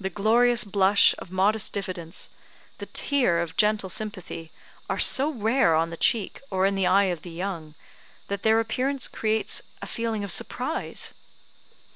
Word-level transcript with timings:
The 0.00 0.10
glorious 0.10 0.64
blush 0.64 1.14
of 1.20 1.30
modest 1.30 1.72
diffidence, 1.72 2.28
the 2.78 2.86
tear 2.86 3.38
of 3.40 3.56
gentle 3.56 3.88
sympathy, 3.88 4.50
are 4.90 4.98
so 4.98 5.30
rare 5.30 5.76
on 5.76 5.90
the 5.90 5.96
cheek, 5.96 6.40
or 6.50 6.66
in 6.66 6.74
the 6.74 6.88
eye 6.88 7.04
of 7.14 7.22
the 7.22 7.30
young, 7.30 7.76
that 8.26 8.42
their 8.42 8.58
appearance 8.58 9.06
creates 9.06 9.62
a 9.80 9.86
feeling 9.86 10.24
of 10.24 10.32
surprise. 10.32 11.14